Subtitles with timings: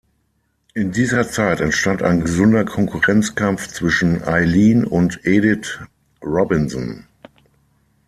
[0.73, 5.79] In dieser Zeit entstand ein gesunder Konkurrenzkampf zwischen Eileen und Edith
[6.23, 7.05] Robinson.